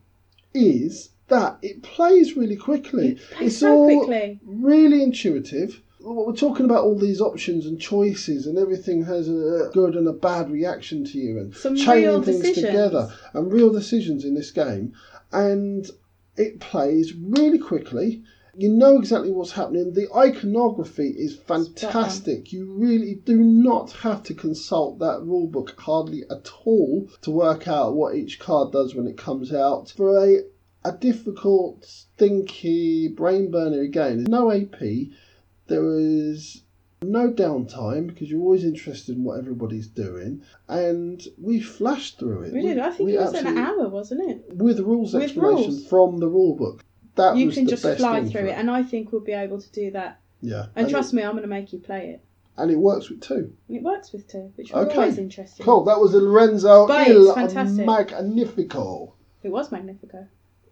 [0.53, 3.09] is that it plays really quickly.
[3.09, 4.39] It plays it's so all quickly.
[4.45, 5.81] really intuitive.
[5.99, 10.13] We're talking about all these options and choices, and everything has a good and a
[10.13, 12.65] bad reaction to you, and Some chaining things decisions.
[12.67, 14.93] together, and real decisions in this game.
[15.31, 15.89] And
[16.35, 18.23] it plays really quickly.
[18.55, 19.93] You know exactly what's happening.
[19.93, 22.51] The iconography is fantastic.
[22.51, 27.67] You really do not have to consult that rule book hardly at all to work
[27.67, 29.91] out what each card does when it comes out.
[29.95, 30.43] For a
[30.85, 34.81] a difficult, stinky, brain burner game, there's no AP.
[35.67, 36.63] There is
[37.03, 42.53] no downtime because you're always interested in what everybody's doing, and we flashed through it.
[42.53, 42.79] We did.
[42.79, 44.55] I think it was an hour, wasn't it?
[44.55, 45.87] with rules With explanation rules.
[45.87, 46.83] from the rule book.
[47.15, 49.11] That you was can the just best fly thing through for it, and I think
[49.11, 50.19] we'll be able to do that.
[50.41, 52.21] yeah, And, it- trust me, I'm going to make you play it.
[52.57, 53.53] and it works with two.
[53.67, 54.95] And it works with two, which was Okay.
[54.97, 55.63] always interesting.
[55.65, 55.83] Cool.
[55.83, 57.35] That was a Lorenzo But Il.
[57.85, 59.13] Magnifico.
[59.43, 60.27] It was Magnifico.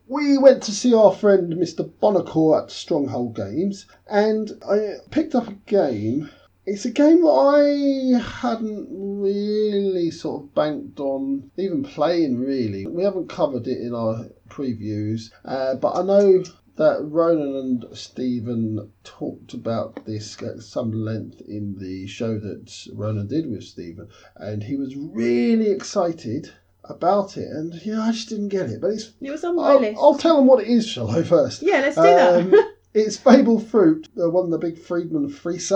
[0.08, 1.91] We went to see our friend Mr.
[2.00, 6.30] Buonocore at Stronghold Games, and I picked up a game.
[6.63, 12.86] It's a game that I hadn't really sort of banked on even playing, really.
[12.86, 16.44] We haven't covered it in our previews, uh, but I know
[16.76, 23.26] that Ronan and Stephen talked about this at some length in the show that Ronan
[23.26, 26.52] did with Stephen, and he was really excited
[26.89, 27.48] about it.
[27.50, 29.98] And yeah, I just didn't get it, but it's It was on my I'll, list.
[30.00, 31.62] I'll tell them what it is, shall I, first?
[31.62, 32.74] yeah, let's do Um, that.
[32.93, 35.71] it's Fabled Fruit, uh, one of the big Friedemann Friese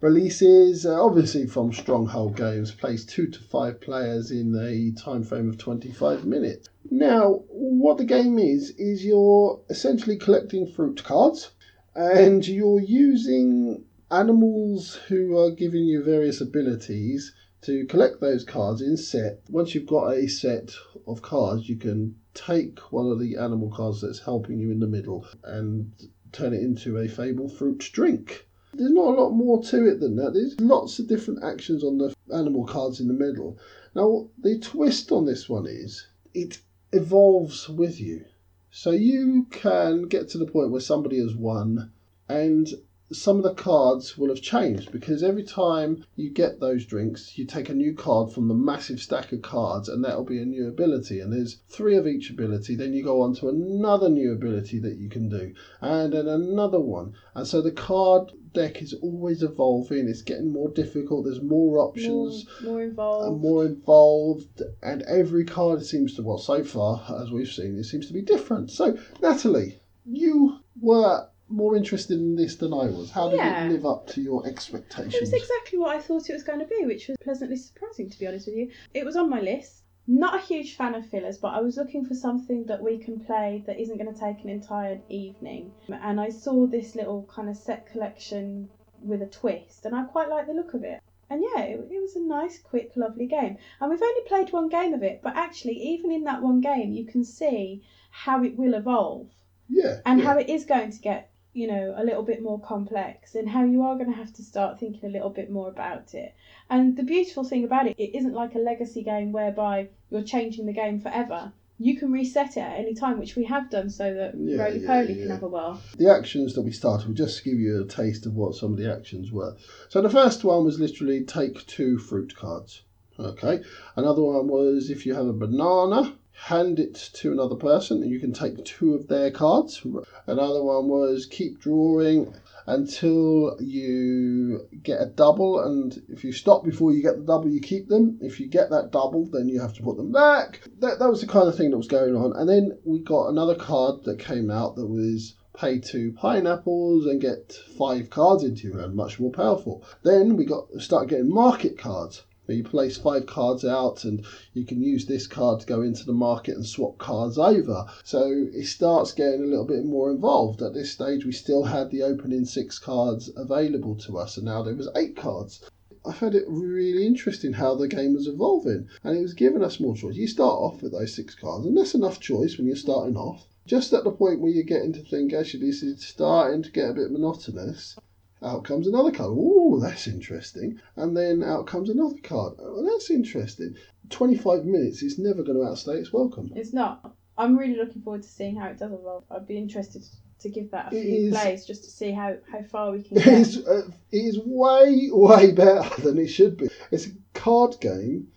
[0.00, 5.48] releases, uh, obviously from Stronghold Games, plays two to five players in a time frame
[5.48, 6.68] of 25 minutes.
[6.90, 11.50] Now, what the game is, is you're essentially collecting fruit cards
[11.94, 17.32] and you're using animals who are giving you various abilities
[17.64, 19.40] to collect those cards in set.
[19.48, 20.74] Once you've got a set
[21.06, 24.86] of cards, you can take one of the animal cards that's helping you in the
[24.86, 25.92] middle and
[26.32, 28.46] turn it into a Fabled fruit drink.
[28.74, 30.34] There's not a lot more to it than that.
[30.34, 33.58] There's lots of different actions on the animal cards in the middle.
[33.94, 36.60] Now, the twist on this one is it
[36.92, 38.24] evolves with you.
[38.70, 41.92] So you can get to the point where somebody has won
[42.28, 42.68] and
[43.14, 47.44] some of the cards will have changed because every time you get those drinks, you
[47.44, 50.68] take a new card from the massive stack of cards, and that'll be a new
[50.68, 51.20] ability.
[51.20, 52.76] And there's three of each ability.
[52.76, 56.80] Then you go on to another new ability that you can do, and then another
[56.80, 57.14] one.
[57.34, 60.08] And so the card deck is always evolving.
[60.08, 61.24] It's getting more difficult.
[61.24, 63.42] There's more more, options more and involved.
[63.42, 68.06] more involved, and every card seems to, well, so far as we've seen, it seems
[68.06, 68.70] to be different.
[68.70, 73.10] So, Natalie, you were more interested in this than I was.
[73.10, 73.66] How did Yeah.
[73.66, 75.14] it live up to your expectations?
[75.14, 75.32] It expectations?
[75.32, 78.18] was exactly what I thought it was going to be, which was pleasantly surprising, to
[78.18, 78.70] be honest with you.
[78.94, 79.82] It was on my list.
[80.06, 83.20] Not a huge fan of fillers, but I was looking for something that we can
[83.20, 85.72] play that isn't going to take an entire evening.
[85.88, 88.68] And I saw this little kind of set collection
[89.02, 91.00] with a twist, and I quite like the look of it.
[91.30, 93.56] And yeah, it, it was a nice, quick, lovely game.
[93.80, 96.92] And we've only played one game of it, but actually, even in that one game,
[96.92, 99.28] you can see how it will evolve
[99.68, 100.00] yeah.
[100.04, 100.26] and yeah.
[100.26, 103.64] how it is going to get you know a little bit more complex and how
[103.64, 106.34] you are going to have to start thinking a little bit more about it
[106.68, 110.66] and the beautiful thing about it it isn't like a legacy game whereby you're changing
[110.66, 114.14] the game forever you can reset it at any time which we have done so
[114.14, 115.22] that Yeah, roly yeah, poly yeah.
[115.22, 118.26] can have a whirl The actions that we started will just give you a taste
[118.26, 119.56] of what some of the actions were.
[119.88, 122.82] So the first one was literally take two fruit cards.
[123.18, 123.60] Okay.
[123.96, 128.18] Another one was if you have a banana, hand it to another person and you
[128.18, 129.86] can take two of their cards.
[130.26, 132.34] Another one was keep drawing
[132.66, 137.60] until you get a double and if you stop before you get the double you
[137.60, 138.18] keep them.
[138.20, 140.60] If you get that double then you have to put them back.
[140.80, 142.32] That, that was the kind of thing that was going on.
[142.36, 147.20] And then we got another card that came out that was pay two pineapples and
[147.20, 149.84] get five cards into your hand, much more powerful.
[150.02, 152.24] Then we got started getting market cards.
[152.52, 156.12] You place five cards out and you can use this card to go into the
[156.12, 157.86] market and swap cards over.
[158.02, 160.60] So it starts getting a little bit more involved.
[160.60, 164.62] At this stage, we still had the opening six cards available to us, and now
[164.62, 165.62] there was eight cards.
[166.06, 169.80] I found it really interesting how the game was evolving, and it was giving us
[169.80, 170.16] more choice.
[170.16, 173.46] You start off with those six cards, and that's enough choice when you're starting off.
[173.66, 176.90] Just at the point where you're getting to think, actually, this is starting to get
[176.90, 177.96] a bit monotonous,
[178.44, 179.30] out comes another card.
[179.34, 180.78] Oh, that's interesting.
[180.96, 182.54] And then out comes another card.
[182.60, 183.74] Oh, that's interesting.
[184.10, 186.52] 25 minutes is never going to outstay its welcome.
[186.54, 187.14] It's not.
[187.38, 189.24] I'm really looking forward to seeing how it does evolve.
[189.30, 190.02] I'd be interested
[190.40, 193.02] to give that a It few is- plays just to see how, how far we
[193.02, 193.32] can It get.
[193.40, 196.68] is, uh, it is way, way better than it should be.
[196.90, 198.28] It's a card game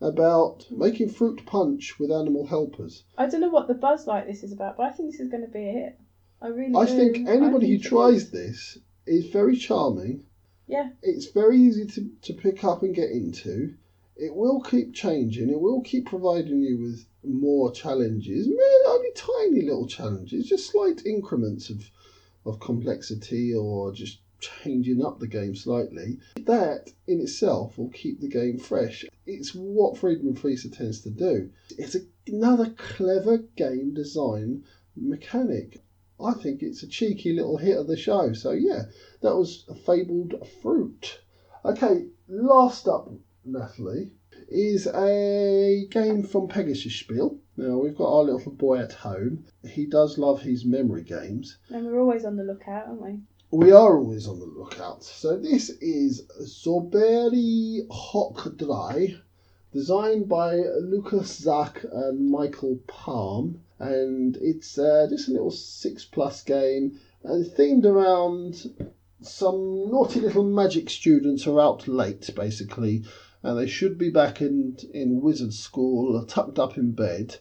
[0.00, 3.04] about making fruit punch with animal helpers.
[3.18, 5.28] I don't know what the buzz like this is about, but I think this is
[5.30, 5.98] going to be a hit.
[6.40, 6.96] I really I do.
[6.96, 8.30] think anybody I who think it tries is.
[8.30, 10.24] this is very charming.
[10.66, 10.90] Yeah.
[11.02, 13.74] It's very easy to, to pick up and get into.
[14.16, 15.50] It will keep changing.
[15.50, 18.48] It will keep providing you with more challenges.
[18.86, 21.90] Only tiny little challenges, just slight increments of,
[22.44, 26.18] of complexity or just changing up the game slightly.
[26.46, 29.04] That in itself will keep the game fresh.
[29.26, 31.50] It's what Friedemann Friese tends to do.
[31.78, 34.64] It's a, another clever game design
[34.96, 35.82] mechanic.
[36.18, 38.32] I think it's a cheeky little hit of the show.
[38.32, 38.84] So yeah,
[39.20, 41.20] that was a fabled fruit.
[41.64, 43.10] Okay, last up,
[43.44, 44.12] Natalie,
[44.48, 47.38] is a game from Pegasus Spiel.
[47.56, 49.44] Now we've got our little boy at home.
[49.68, 51.58] He does love his memory games.
[51.70, 53.20] And we're always on the lookout, aren't we?
[53.50, 55.04] We are always on the lookout.
[55.04, 59.16] So this is Zauberei hoch drei,
[59.72, 66.42] designed by Lukas Zach and Michael Palm, and it's uh, just a little six plus
[66.42, 68.88] game and themed around
[69.20, 73.04] some naughty little magic students who are out late, basically,
[73.42, 77.36] and they should be back in in wizard school, uh, tucked up in bed.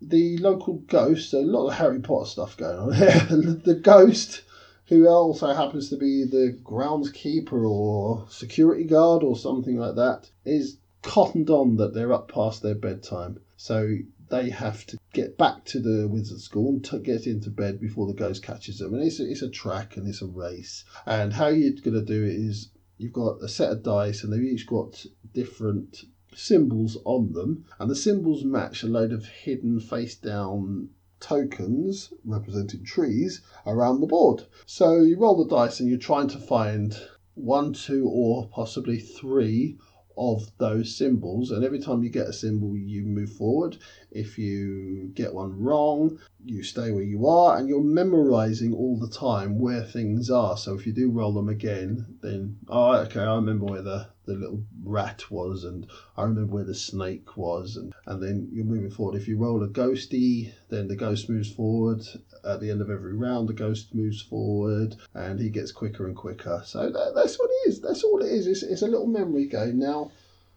[0.00, 3.26] The local ghost, a lot of Harry Potter stuff going on here.
[3.64, 4.42] the ghost
[4.86, 10.76] who also happens to be the groundskeeper or security guard or something like that, is
[11.02, 13.40] cottoned on that they're up past their bedtime.
[13.56, 13.96] So
[14.30, 18.06] they have to get back to the wizard school and to get into bed before
[18.06, 18.94] the ghost catches them.
[18.94, 20.84] And it's a, it's a track and it's a race.
[21.06, 24.32] And how you're going to do it is you've got a set of dice and
[24.32, 27.64] they've each got different symbols on them.
[27.78, 34.06] And the symbols match a load of hidden face down tokens representing trees around the
[34.06, 34.42] board.
[34.66, 36.96] So you roll the dice and you're trying to find
[37.34, 39.78] one, two, or possibly three
[40.16, 41.50] of those symbols.
[41.50, 43.78] And every time you get a symbol, you move forward.
[44.10, 49.08] If you get one wrong, you stay where you are, and you're memorizing all the
[49.08, 50.56] time where things are.
[50.56, 54.34] So if you do roll them again, then oh, okay, I remember where the the
[54.34, 58.90] little rat was, and I remember where the snake was, and, and then you're moving
[58.90, 59.16] forward.
[59.16, 62.02] If you roll a ghosty, then the ghost moves forward.
[62.42, 66.16] At the end of every round, the ghost moves forward, and he gets quicker and
[66.16, 66.62] quicker.
[66.64, 67.80] So that, that's what it is.
[67.80, 68.46] That's all it is.
[68.46, 69.78] It's, it's a little memory game.
[69.78, 70.10] Now,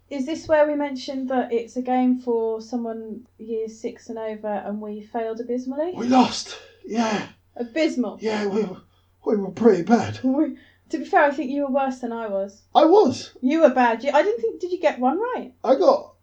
[0.10, 4.48] Is this where we mentioned that it's a game for someone year six and over
[4.48, 5.93] and we failed abysmally?
[5.96, 6.58] we lost.
[6.86, 8.17] Yeah, Abysmal.
[8.22, 8.82] yeah, we were,
[9.26, 10.20] we were pretty bad.
[10.24, 10.58] We-
[10.89, 12.62] to be fair, I think you were worse than I was.
[12.74, 13.34] I was.
[13.41, 14.06] You were bad.
[14.06, 14.62] You, I didn't think.
[14.62, 15.52] Did you get one right?
[15.62, 16.13] I got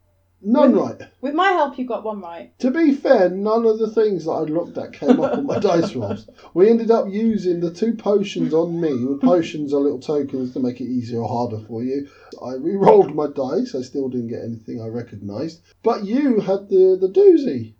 [0.44, 1.00] none right.
[1.20, 2.56] With my help, you got one right.
[2.60, 5.58] To be fair, none of the things that I looked at came up on my
[5.60, 6.28] dice rolls.
[6.52, 8.90] We ended up using the two potions on me.
[8.90, 12.08] The potions are little tokens to make it easier or harder for you.
[12.42, 13.74] I re-rolled my dice.
[13.74, 15.60] I still didn't get anything I recognised.
[15.82, 17.74] But you had the, the doozy.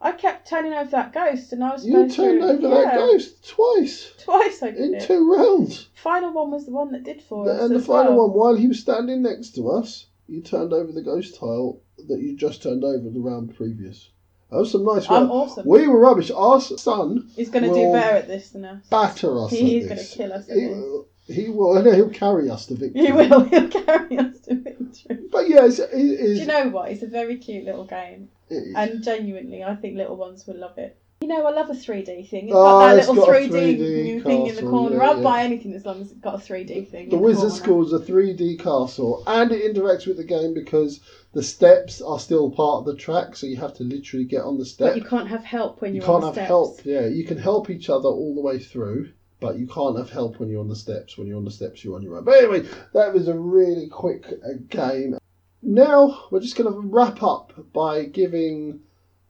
[0.00, 2.94] I kept turning over that ghost, and I was You turned to, over yeah, that
[2.94, 4.62] ghost twice twice.
[4.62, 5.02] I did in it.
[5.02, 5.88] two rounds.
[5.94, 7.62] Final one was the one that did for us.
[7.62, 8.28] and the final well.
[8.28, 12.20] one, while he was standing next to us, you turned over the ghost tile that
[12.20, 14.10] you just turned over the round previous.
[14.50, 15.20] That was some nice work.
[15.22, 15.66] I'm awesome.
[15.66, 16.30] We were rubbish.
[16.30, 18.86] Our son He's going to will do better at this than us.
[18.88, 19.50] batter us.
[19.50, 20.14] He's at going to this.
[20.14, 21.36] kill us at He, this.
[21.36, 21.82] he will.
[21.82, 23.06] No, he'll carry us to victory.
[23.06, 23.44] He will.
[23.44, 25.18] He'll carry us to victory.
[25.30, 26.38] But yeah, it's, it Do is.
[26.40, 26.90] you know what?
[26.90, 28.74] It's a very cute little game, it is.
[28.74, 30.96] and genuinely, I think little ones will love it.
[31.20, 32.46] You know, I love a 3D thing.
[32.46, 34.96] It's Oh, got that it's little got 3D, 3D thing in the corner.
[34.98, 35.22] yeah, I'll yeah.
[35.24, 37.08] buy anything as long as it's got a 3D thing.
[37.08, 41.00] the in Wizard is a 3D castle, and it interacts with the game because
[41.32, 44.58] the steps are still part of the track, so you have to literally get on
[44.58, 44.90] the step.
[44.94, 46.48] But you can't have help when You you're can't have steps.
[46.48, 46.80] help.
[46.84, 49.10] Yeah, you can help each other all the way through,
[49.40, 51.18] but you can't have help when you're on the steps.
[51.18, 52.24] When you're on the steps, you're on your own.
[52.24, 55.18] But anyway, that was a really quick uh, game.
[55.62, 58.80] Now we're just going to wrap up by giving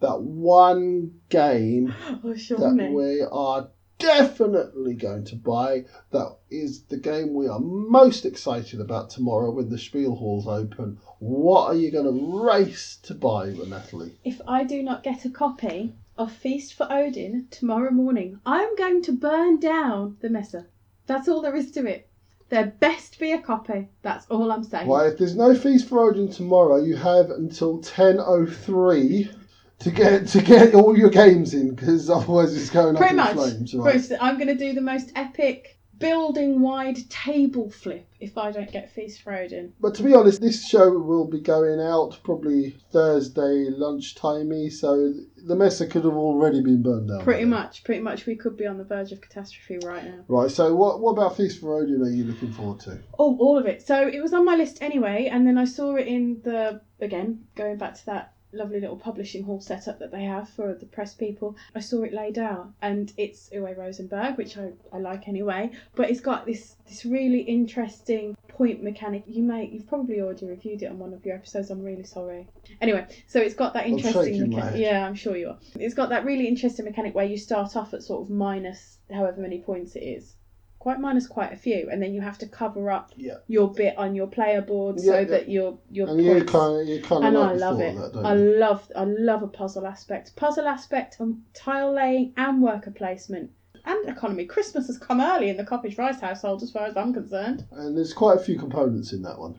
[0.00, 1.94] that one game
[2.24, 3.68] Oh, that we are
[3.98, 5.84] definitely going to buy.
[6.12, 10.98] That is the game we are most excited about tomorrow when the Spiel Halls open.
[11.18, 14.18] What are you going to race to buy, Natalie?
[14.24, 18.76] If I do not get a copy of Feast for Odin tomorrow morning, I am
[18.76, 20.64] going to burn down the Messe.
[21.06, 22.08] That's all there is to it.
[22.50, 23.88] There best be a copy.
[24.02, 24.86] That's all I'm saying.
[24.86, 29.37] Well, if there's no Feast for Odin tomorrow, you have until 10.03
[29.80, 33.48] to get to get all your games in because otherwise it's going Pretty up much.
[33.48, 33.74] in flames.
[33.74, 33.92] Right?
[33.92, 38.70] Bruce, I'm going to do the most epic building wide table flip if I don't
[38.70, 39.72] get Feast for Odin.
[39.80, 45.56] But to be honest, this show will be going out probably Thursday lunchtimey, so the
[45.56, 47.22] Messe could have already been burned down.
[47.22, 50.24] Pretty much, pretty much, we could be on the verge of catastrophe right now.
[50.28, 50.50] Right.
[50.50, 52.98] So what what about Feast for Odin are you looking forward to?
[53.18, 53.86] Oh, all of it.
[53.86, 57.44] So it was on my list anyway, and then I saw it in the again
[57.54, 61.14] going back to that lovely little publishing hall setup that they have for the press
[61.14, 61.56] people.
[61.74, 65.70] I saw it laid out, and it's Uwe Rosenberg, which I, I like anyway.
[65.94, 69.24] But it's got this this really interesting point mechanic.
[69.26, 71.70] You may you've probably already reviewed it on one of your episodes.
[71.70, 72.48] I'm really sorry.
[72.80, 74.72] Anyway, so it's got that interesting shaking my mechanic.
[74.72, 74.80] head.
[74.80, 75.58] Yeah, I'm sure you are.
[75.74, 79.40] It's got that really interesting mechanic where you start off at sort of minus however
[79.40, 80.34] many points it is.
[80.80, 83.38] Quite minus quite a few, and then you have to cover up Yeah.
[83.48, 85.24] your bit on your player board so yeah.
[85.24, 86.52] that your your And you points.
[86.52, 87.96] kind of you kind of and like I love it.
[88.12, 88.58] that, I you?
[88.58, 93.50] love I love a puzzle aspect, puzzle aspect, and tile laying and worker placement
[93.84, 94.44] and economy.
[94.44, 97.64] Christmas has come early in the Cottage Rice household, as far as I'm concerned.
[97.72, 99.58] And there's quite a few components in that one.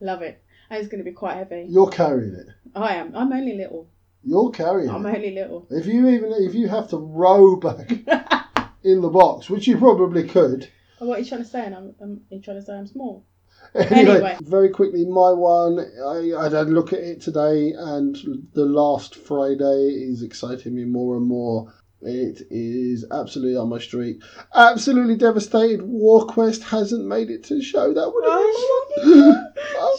[0.00, 1.64] Love it, and it's going to be quite heavy.
[1.68, 2.48] You're carrying it.
[2.74, 3.16] I am.
[3.16, 3.86] I'm only little.
[4.24, 5.16] You're carrying I'm it.
[5.16, 5.66] only little.
[5.70, 7.90] If you even if you have to row back
[8.82, 10.68] in the box, which you probably could.
[11.00, 11.64] Oh, what are you trying to say?
[11.64, 13.24] And I'm, I'm you trying to say I'm small.
[13.74, 14.36] Anyway, Anyway.
[14.42, 15.78] very quickly, my one.
[15.78, 18.16] I, I had a look at it today, and
[18.54, 21.72] the last Friday is exciting me more and more.
[22.02, 24.22] It is absolutely on my street.
[24.54, 25.80] Absolutely devastated.
[25.82, 27.92] Warquest hasn't made it to the show.
[27.92, 29.52] That would have been.
[29.76, 29.98] Oh,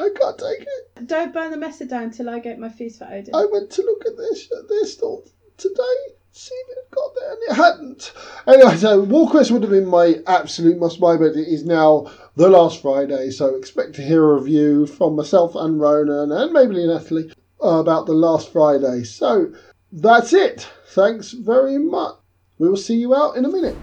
[0.00, 1.06] I can't take it.
[1.06, 3.34] Don't burn the Messe down till I get my feast for Odin.
[3.34, 5.22] I went to look at this at their store
[5.58, 5.98] today,
[6.32, 8.12] see if it had got there, and it hadn't.
[8.46, 12.48] Anyway, so Warquest would have been my absolute must buy, but it is now the
[12.48, 17.30] last Friday, so expect to hear a review from myself and Ronan and maybe Natalie
[17.60, 19.04] about the last Friday.
[19.04, 19.52] So
[19.92, 20.68] that's it.
[20.88, 22.14] Thanks very much.
[22.58, 23.76] We will see you out in a minute.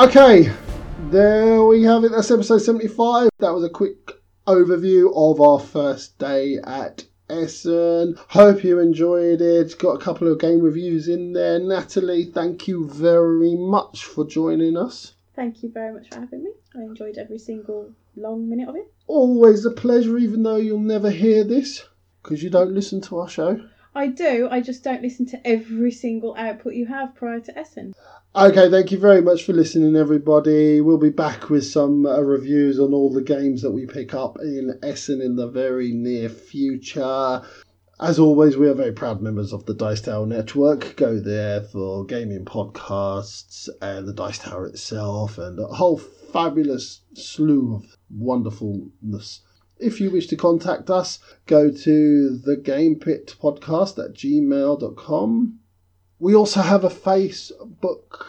[0.00, 0.50] Okay,
[1.10, 2.12] there we have it.
[2.12, 3.28] That's episode 75.
[3.38, 4.12] That was a quick
[4.46, 8.16] overview of our first day at Essen.
[8.28, 9.78] Hope you enjoyed it.
[9.78, 11.58] Got a couple of game reviews in there.
[11.58, 15.12] Natalie, thank you very much for joining us.
[15.36, 16.52] Thank you very much for having me.
[16.74, 18.90] I enjoyed every single long minute of it.
[19.06, 21.84] Always a pleasure, even though you'll never hear this
[22.22, 23.60] because you don't listen to our show.
[23.94, 27.92] I do, I just don't listen to every single output you have prior to Essen.
[28.36, 30.80] Okay, thank you very much for listening, everybody.
[30.80, 34.38] We'll be back with some uh, reviews on all the games that we pick up
[34.40, 37.42] in Essen in the very near future.
[38.00, 40.94] As always, we are very proud members of the Dice Tower Network.
[40.96, 47.74] Go there for gaming podcasts and the Dice Tower itself and a whole fabulous slew
[47.74, 49.40] of wonderfulness.
[49.80, 55.58] If you wish to contact us, go to the Game Pit Podcast at gmail.com.
[56.18, 58.26] We also have a Facebook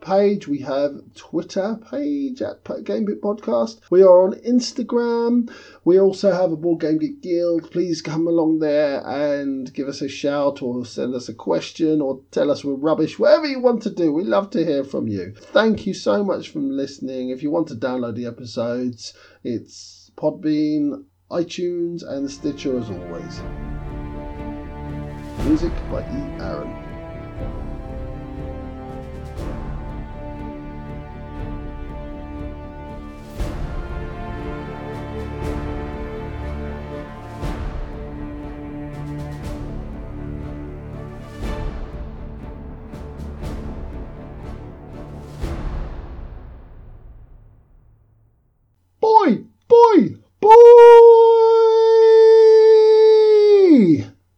[0.00, 0.48] page.
[0.48, 3.80] We have Twitter page at Game Pit Podcast.
[3.90, 5.50] We are on Instagram.
[5.84, 7.70] We also have a Board Game Geek Guild.
[7.70, 12.20] Please come along there and give us a shout or send us a question or
[12.30, 13.18] tell us we're rubbish.
[13.18, 15.34] Whatever you want to do, we love to hear from you.
[15.36, 17.30] Thank you so much for listening.
[17.30, 23.40] If you want to download the episodes, it's Podbean, iTunes, and Stitcher as always.
[25.46, 26.42] Music by E.
[26.42, 26.89] Aaron.